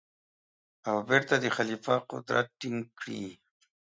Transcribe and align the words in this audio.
او 0.89 0.97
بېرته 1.09 1.35
د 1.39 1.45
خلیفه 1.57 1.95
قدرت 2.11 2.47
ټینګ 2.59 2.81
کړي. 2.99 3.23